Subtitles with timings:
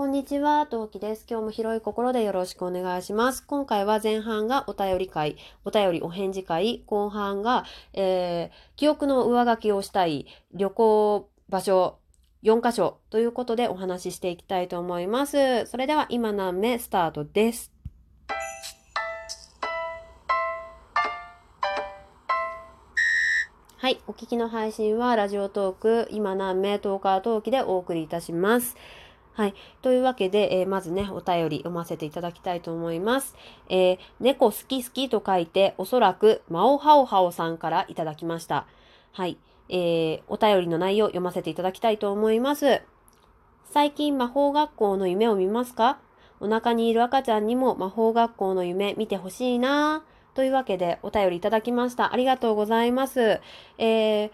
[0.00, 1.26] こんにちは、トウキです。
[1.28, 3.44] 今日も広い心でよろしくお願いします。
[3.46, 11.98] 今回は前半がお便り会、お便りお返事会、後半が、えー、記憶の上書きをしたい旅行場所
[12.42, 15.66] 4カ所ということでお話ししていきたいと思います。
[15.66, 17.70] それでは今何目スタートです？
[23.76, 24.00] はい。
[24.06, 28.78] お聞きの配信は、ラジオトーク、今何名トーカートーキでお送りいたします。
[29.32, 29.54] はい。
[29.80, 33.36] というわけで、えーまずね、お便り読ませていただきたいと思います。
[33.68, 38.66] えー猫好き好きと書いて、おそらく、マオハオハオさんからいただきました。
[39.12, 39.38] はい。
[39.68, 42.82] えーお便りの内容読ませていただきたいと思います。
[43.70, 46.00] 最近魔法学校の夢を見ますか？
[46.40, 50.02] お腹にいる赤ちゃんにも魔法学校の夢見てほしいな
[50.34, 52.12] というわけでお便りいただきました。
[52.12, 53.40] ありがとうございます。
[53.78, 54.30] えー、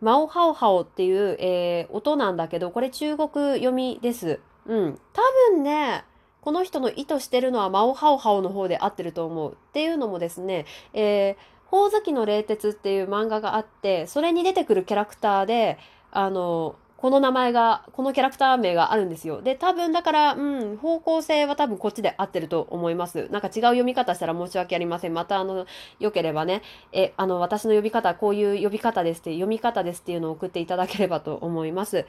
[0.00, 4.40] マオハオハオっていう、えー音なんだけど、これ中国読みです。
[4.66, 4.98] うん。
[5.12, 6.04] 多分ね、
[6.40, 9.52] この人の意図してるのはマオハオハオの方で合ってると思う。
[9.52, 15.78] っていうのもですね、えー、ほおずきの冷徹っていう漫画があって、それに出てくるキャラクターで、
[16.10, 19.40] あの、この名前が、このキャラクター名があるんですよ。
[19.40, 23.28] で、多分だから、うん、方向性は多分こっちで合ってると思います。
[23.30, 25.14] なんか違う読み方したら申し訳ありません。
[25.14, 25.64] またあの、
[26.00, 26.60] 良ければね、
[26.92, 32.04] え、あの、私の呼び方、こういう呼び方ですって、読み方ですっていうのを送っていただければと思います。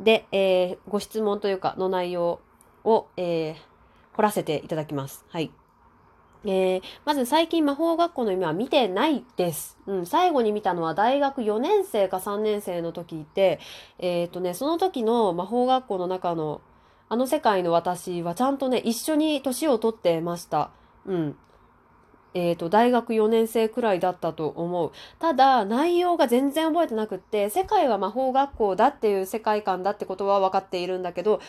[0.00, 2.40] で、えーご質問というか、の内容
[2.82, 3.74] を、えー
[4.14, 5.24] 掘らせていただきます。
[5.28, 5.50] はい。
[6.46, 9.78] えーまず最近魔法学校の夢は見てないです。
[9.86, 13.60] うん、最後に見たのは大学4年生か3年生の時で、
[13.98, 16.60] えっ、とね、その時の魔法学校の中の
[17.08, 20.70] あの世界の私はちゃんとね、一緒に年を取ってました。
[21.06, 21.36] うん。
[22.34, 24.90] えっ、と、大学4年生くらいだったと思う。
[25.20, 31.40] ただ、内容が全然覚えてなくって、世界は魔法学校だっていう世界観だってことは分かっているんだけど、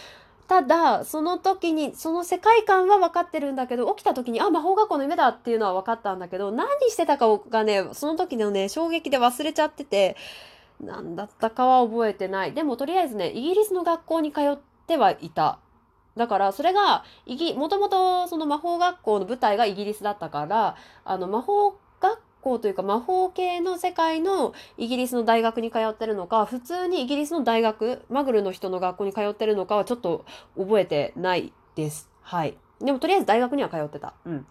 [0.48, 10.16] ただ、その時に、その世界観は分かってるんだけど、起きた時に、あ、魔法学校の夢だっていうのは分かったんだけど、何してたかがね、その時のね、衝撃で忘れちゃってて、
[10.80, 12.54] 何だったかは覚えてない。
[12.54, 14.58] でも、とりあえずね、イギリスの学校に通っ
[14.88, 15.58] てはいた。
[16.16, 17.04] だから、それが、
[17.56, 22.20] もともとその魔法学校の舞台がイギリスだったから、あの、魔法学校
[22.60, 30.26] というか魔法系の世界のイギリスの大学に通ってるのか、普通にイギリスの大学、マグルの人の学校に通ってるのかはちょっと
[30.58, 32.10] 覚えてないです。
[32.22, 32.58] はい。
[32.80, 34.14] でもとりあえず大学には通ってた。
[34.26, 34.46] うん。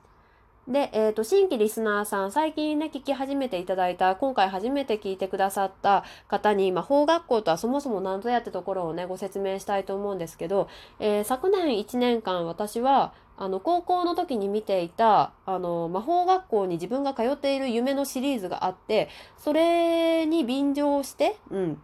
[0.66, 10.68] で、えっ、と、新規リスナーさん、最近ね、聞き始めていただいた、今回初めて聞いてくださった方に、魔法学校とはそもそも何ぞやってところをね、ご説明したいと思うんですけど、
[11.00, 21.82] えー昨年1年間私は、あの、高校の時に見ていた、あの、魔法学校に自分が通っている夢のシリーズがあって、それに便乗して、うん。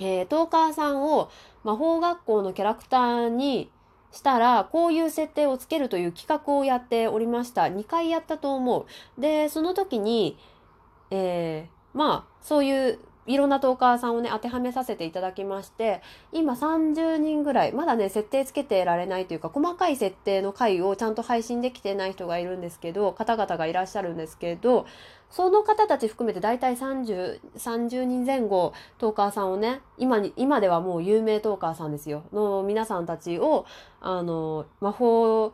[0.00, 1.30] えートーカーさんを
[1.64, 3.70] 魔法学校のキャラクターに
[4.12, 7.64] したら、こういう設定をつけるという企画をやっておりました。
[7.64, 8.86] 2回やったと思
[9.18, 9.20] う。
[9.20, 10.38] で、その時に、
[11.10, 12.98] えーまあ、そういう
[13.30, 16.02] いろんなトーカーさんをね、当てはめさせていただきまして、
[16.32, 24.84] 今30人ぐらい、まだね、設定つけてられないというか、細かい設定の回をちゃんと配信できてない人がいるんですけど、方々がいらっしゃるんですけど、
[25.30, 33.64] その方たち含めて大体30、30人前後、トーカーさんをね、今に、今ではもう有名トーカーさんですよ、の皆さんたちを、
[34.00, 35.52] あの、魔法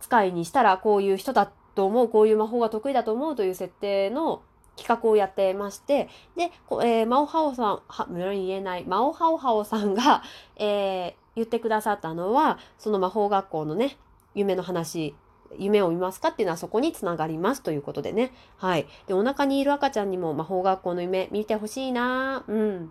[0.00, 4.42] 使いにしたらこういう人だと思う、こういう魔法が得意だと思うという設定の
[4.76, 10.22] 企画をやってまして、で、えーマオハオさん、は、無理言えない、マオハオハオさんが、
[10.56, 13.98] えー言ってくださったのは、その魔法学校のね、
[14.34, 15.14] 夢の話、
[15.58, 18.32] 夢を見ますかっていうのはそこにつながりますということでね。
[18.56, 18.86] はい。
[19.06, 22.90] で、お腹にいる赤ちゃんにも魔法学校の夢見てほしいなうん。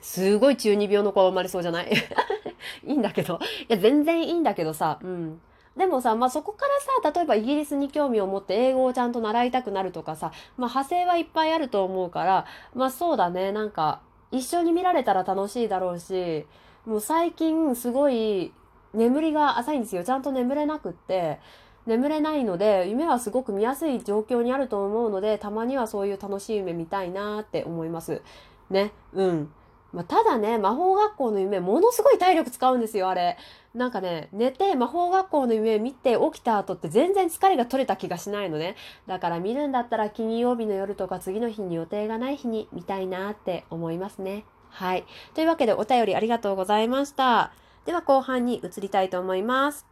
[0.00, 1.92] すごい中二病の子が生まれそうじゃない？
[2.84, 3.38] いいんだけど。
[3.68, 5.40] いや、全然いいんだけどさ、うん。
[5.76, 14.00] でもさ、まあ、そこからさ、例えばイギリスに興味を持って英語をちゃんと習いたくなるとかさ、まあ、派生はいっぱいあると思うから、まあ、そうだね、なんか、
[14.30, 16.46] 一緒に見られたら楽しいだろうし、
[16.86, 18.52] もう最近すごい
[18.92, 20.04] 眠りが浅いんですよ。
[20.04, 21.38] ちゃんと眠れなくって、
[21.86, 28.22] 眠れないので、夢はすごく見やすい状況にあると思うので、たまにはそういう楽しい夢見たいなって思います。
[28.70, 29.52] ね、うん。
[29.92, 33.36] まあ、ただね、魔法学校の夢、ものすごい体力使うんですよ、あれ。
[33.74, 38.76] なんかね、寝て魔法学校の夢見て起きた後って全然疲れが取れた気がしないのね。
[39.06, 44.44] だから見るんだったら金曜日の夜とか次の日に予定がない日に見たいなって思いますね。
[44.70, 45.04] はい。
[45.34, 47.52] というわけでお便りありがとうございました。
[47.84, 49.86] では後半に移りたいと思います。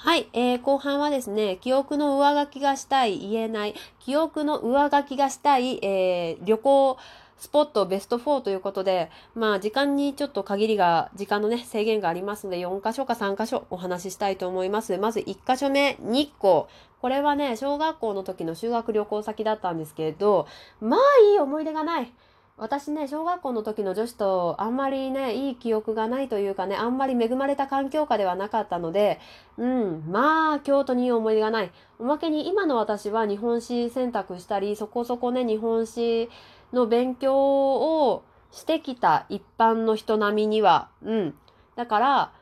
[0.00, 6.96] はい、えー後半はですね、記憶の上書きがしたい、言えない、記憶の上書きがしたい、えー旅行
[7.36, 14.96] スポットベスト4ということで、まあ時間にちょっと限りが、時間のね、制限がありますので、4箇所か3箇所お話ししたいと思います。
[14.98, 16.66] まず1箇所目、日光。
[17.00, 20.46] これはね、小学校の時の修学旅行先だったんですけれど、
[20.80, 21.00] まあ
[21.32, 22.12] いい思い出がない。
[22.60, 29.20] 私ね、小学校の時の女子とあんまりね、いい記憶がないというかね、あんまり恵まれた環境下ではなかったので、
[29.58, 31.70] うん、まあ、京都にいい思い出がない。
[32.00, 36.28] おまけに今の私は日本史選択したり、そこそこね、日本史
[36.72, 41.34] の勉強をしてきた一般の人並みには、うん。
[41.76, 42.32] だから、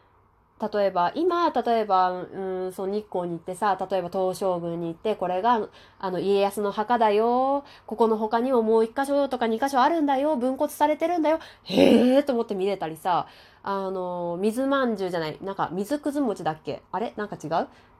[0.58, 5.68] 例えば、今、例えば、うん、その日光に行ってさ、例えば東照宮に行って、これが、
[5.98, 7.64] あの、家康の墓だよ。
[7.86, 10.34] ここの他にももう一箇所とか二箇所あるんだよ。
[10.36, 11.40] 分骨されてるんだよ。
[11.64, 13.26] へえーと思って見れたりさ、
[13.62, 16.82] あの、水まんじゅうじゃない、なんか水くず餅だっけ？
[16.90, 17.12] あれ？
[17.16, 17.50] なんか違う？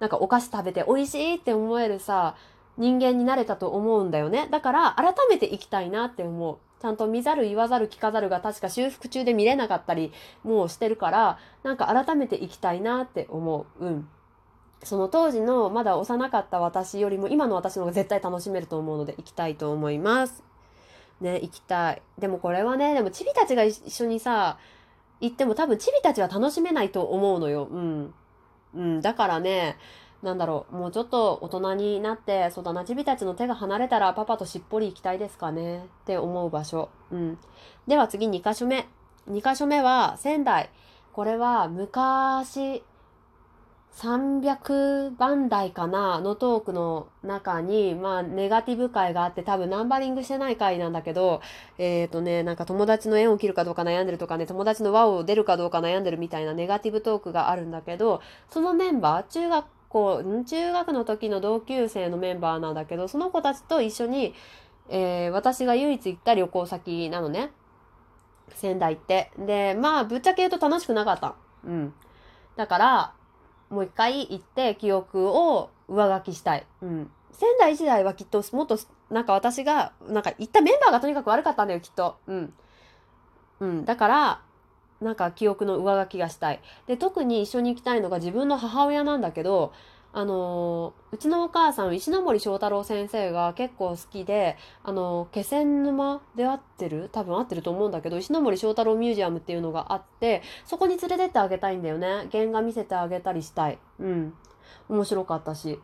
[0.01, 2.37] なんかお菓子食べて美味しいって思えるさ、
[2.77, 4.49] 人間になれたと思うんだよね。
[4.51, 6.59] だから、改めて行きたいなって思う。
[6.81, 10.13] ちゃんと見ざる言わざる聞かざるが確か修復中で見れなかったり
[10.45, 13.85] もうしてるからなんか改めて行きたいなって思う。
[13.85, 14.09] うん。
[14.83, 20.45] その当時のまだ幼かった私よりも今の私の方が絶対楽しめると思うので行きたいと思います。
[21.21, 22.03] ね、行きたい。
[22.19, 24.59] でもこれはね、でもチビたちが一緒にさ、
[25.21, 27.65] 行っても多分チビたちは楽しめないと思うのよ。
[27.71, 28.15] うん。
[28.75, 29.01] うん。
[29.01, 29.79] だからね、
[30.27, 36.91] なんだろう、もうちょっと大人になって、そうだな、チビたちの手が離れたらパパとしっぽり行きたいですかねって思う場所。
[37.13, 37.39] うん。
[37.87, 38.89] では次2箇所目。
[39.31, 40.71] 2箇所目は仙台。
[41.13, 42.83] これは昔、
[43.97, 51.41] 300番台かなのトークの中に、まあ、ネガティブ回があって、多分ナンバリングしてない回なんだけど、
[51.79, 58.21] えっ、ー、とね、なんか友達の縁を切るかどうか悩んでるとかね、友達の輪を出るかどうか悩んでるみたいなネガティブトークがあるんだけど、
[58.51, 59.65] そのメンバー、中学
[59.97, 64.35] 校中学の時の同級生のメンバーなんだけどその子たちと一緒に、
[64.91, 67.51] えー、私が唯一行った旅行先なのね。
[68.55, 69.31] 仙台って。
[69.39, 71.35] でまあぶっちゃけ言うと楽しくなかった。
[71.65, 71.95] うん。
[72.57, 73.15] だから
[73.71, 76.67] もう一回行って記憶を上書きしたい。
[76.83, 77.11] うん。
[77.33, 78.79] 仙台時代はきっともっと
[79.11, 82.17] なんか私がなんか行ったメンバーがとにかく悪かったんだよきっと。
[82.27, 82.55] うん。
[83.61, 83.85] うん。
[83.85, 84.43] だから
[85.01, 86.61] なんか記憶の上書きがしたい。
[86.87, 89.73] で、特に一緒に行きたいのが自分の母親なんだけど、
[90.13, 97.11] あのうちのお母さん、石森章太郎先生が結構好きで、あの気仙沼で合ってる？
[97.13, 102.29] 多分合ってると思うんだけど、石森章太郎ミュージアムっていうのがあって、そこに連れてってあげたいんだよね。
[102.33, 103.79] 原画見せてあげたりしたい。
[104.01, 104.33] うん。
[104.89, 105.79] 面白かったし。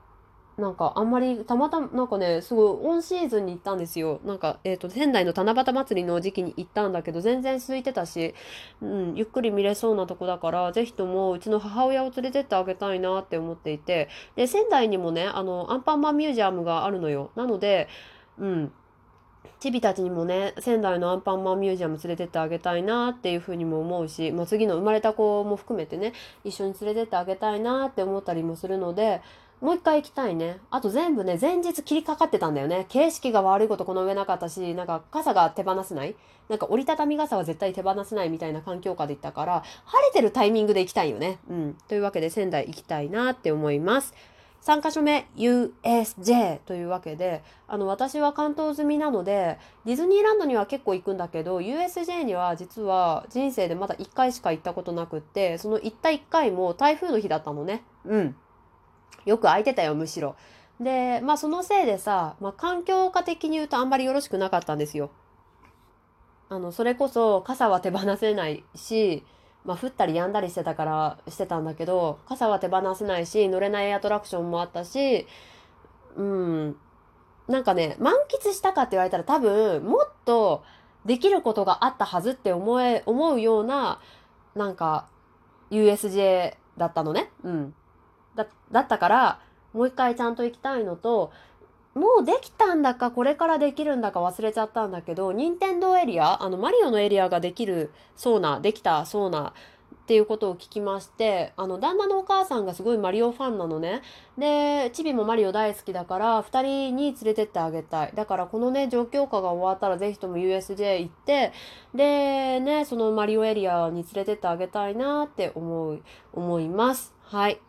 [0.59, 4.21] なんかあんまりたまたまなんかねすごいオンシーズンに行ったんですよ。
[4.25, 8.35] なんか、えーと、仙台の七夕祭りの時期に行ったんだけど全然空いてたし、
[8.83, 14.09] うん、ゆっくり見れそうなとこだから是非ともうちの母親を連れてってあげたいなって思っていて。
[14.37, 17.31] で仙台にもねあのアンパンマンミュージアムがあるのよ。
[17.35, 17.89] なので
[18.39, 18.73] うん。
[19.63, 29.23] チビたちにもね仙台のアンパンマンミュージアム連れてってあげたいなっていうふうにも思うし、まあ、次の生まれた子も含めてね一緒に連れてってあげたいなって思ったりもするので
[29.63, 30.59] もう一回行きたいね。
[30.71, 32.85] あと全部ね、前日切りかかってたんだよね。
[32.89, 36.17] 形式が悪いことこの上なかったし、なんか傘が手放せない
[36.49, 41.39] なんか折りたたみ傘は絶対手放せないみたいな環境下で行ったから、晴れてるタイミングで行きたいよね。
[41.49, 41.77] うん。
[41.87, 44.13] というわけで仙台行きたいなって思います。
[44.63, 58.37] 3箇所目 USJ というわけであの私は関東済みなのでディズニーランドには結構行くんだけど USJ には実は人生でまだ1回しか行ったことなくってその行った1回も台風の日だったのねうん
[59.25, 60.37] よく空いてたよ、むしろ。
[60.81, 65.11] で、まあそのせいでさ、まあ環境下的に言うとあんまりよろしくなかったんですよ。
[66.49, 69.25] あの、それこそ傘は手放せないし、
[69.65, 75.27] まあ降ったり止んだりしてたからしてたんだけど、傘は手放せないし、乗れないアトラクションもあったし、
[76.17, 76.77] うん、
[77.49, 80.65] なんかね、満喫したかって言われたら多分、もっと
[81.05, 84.01] できることがあったはずって思え、思うような、
[84.55, 85.07] なんか、
[85.71, 87.31] USJ だったのね。
[87.43, 87.75] うん。
[88.35, 89.41] だだったから
[89.73, 91.33] もう一回ちゃんと行きたいのと
[91.95, 99.53] もうできたんだかこれからできるんだか忘れちゃったんだけど任天堂エリアあのマリオのエリアができるそうなできたそうな
[100.03, 104.03] っていうことを聞きましてあの旦那のお母さんがすごいマリオファンなのね。
[104.37, 108.13] でチビもマリオ大好きだから2人に連れてってあげたい。
[108.15, 111.53] だからこのね状況下が終わったらぜひとも USJ 行って
[111.95, 117.15] でねそのマリオエリアに連れてってあげたいなって思う思います。
[117.23, 117.61] はい。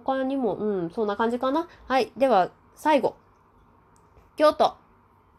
[0.00, 1.68] 他にも、うん、そんな感じかな？
[1.86, 2.12] はい。
[2.16, 3.16] では、最後。
[4.36, 4.74] 京都。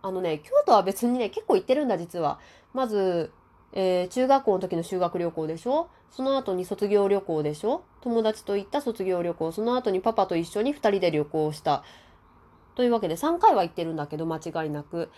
[0.02, 2.40] あのね、京都は別にね、結構行ってるんだ、実は。
[2.74, 3.32] まず、
[3.74, 5.90] えー、中学校の時の修学旅行でしょ？
[6.10, 7.84] その後に卒業旅行でしょ？
[8.02, 9.52] 友達と行った卒業旅行。
[9.52, 11.84] その後にパパと一緒に2人で旅行した。
[12.76, 15.10] というわけで3回は行ってるんだけど、間違いなく。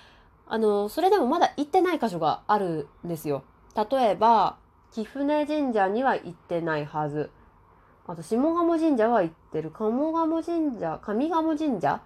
[0.47, 3.43] あの、それでもまだ行ってない箇所があるんですよ。
[3.75, 4.57] 例えば、
[4.91, 7.29] 貴船神社には行ってないはず。
[8.09, 9.69] あと、下鴨神社は行ってる。
[9.69, 12.01] 鴨鴨神社、上鴨神社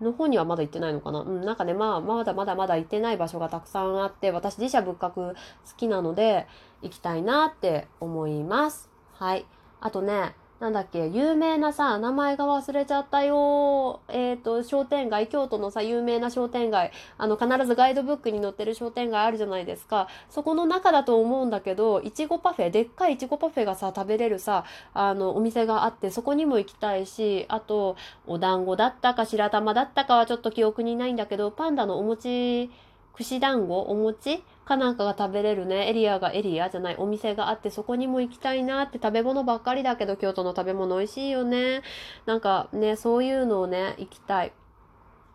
[0.00, 5.36] の方にはまだ行ってないのかなうん、なんかね、まあ、まだまだまだ行ってない場所がたくさんあって、私自社仏閣好
[5.76, 6.48] きなので、
[6.82, 8.90] 行きたいなって思います。
[9.12, 9.46] はい。
[9.80, 14.00] あとね、なんだっけ、有名なさ、名前が忘れちゃったよ。
[14.08, 20.06] えっ、ー、と、商店街、京都のさ、有名な商店街、あの、必ずガイドブックに載ってる商店街あるじゃないですか。
[20.28, 32.70] そこの中だと思うんだけど、いちごパフェ、でっかいいちごパフェがさ、食べれるさ、あの、お店があって、そこにも行きたいし、あと、お団子だったか白玉だったかはちょっと記憶にないんだけど、パンダのお餅、
[33.14, 41.82] 串団子お餅かなんかが食べれるね、エリアがエリアじゃない、お店があって、そこにも行きたいなって食べ物ばっかりだけど、京都の食べ物美味しいよね。
[42.24, 44.52] なんかね、そういうのをね、行きたい。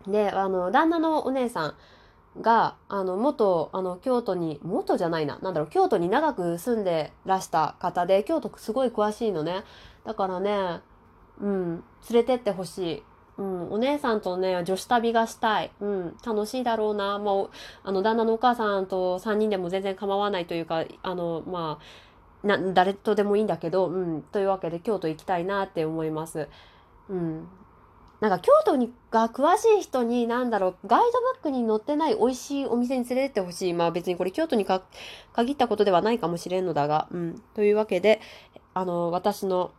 [0.08, 1.76] で、あの、旦那のお姉さ
[2.38, 9.66] んが、あの、元、あの、京都に、元じゃないな、なんだろう、京都に長く住んでらした方で、京都すごい詳しいのね。
[10.06, 10.80] だからね、
[11.42, 13.04] うん、連れてってほしい。
[13.38, 15.72] うん、お姉さんとね、女子旅がしたい。
[15.82, 17.20] うん、楽しいだろうな。
[17.20, 17.36] まあ、
[17.84, 21.80] あの、旦那のお母さんと3人でも全然構わないというか、あの、ま
[22.44, 26.48] あ、な、誰とでもいいんだけど、うん、というわけで京都行きたいなって思います。
[27.10, 27.48] うん。
[28.22, 33.74] なんか京都にが詳しい人に、なんだろう、ガイドブックに載ってない美味しいお店に連れてってほしい。
[33.74, 34.82] まあ別にこれ京都に限
[35.54, 37.42] ったことではないかもしれんのだが、うん。
[37.54, 38.22] というわけで、
[38.74, 39.72] あの、私の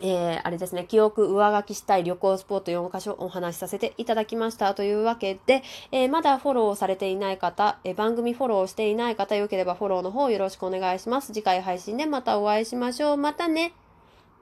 [0.00, 11.32] えー、あれですね、記憶上書きしたい旅行スポット4箇所お話しさせていただきましたというわけで、えー、まだフォローされていない方、えー、番組フォローしていない方、よければフォローの方よろしくお願いします。
[11.32, 13.16] 次回配信でまたお会いしましょう。
[13.16, 13.72] またね。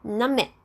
[0.04, 0.63] 何名？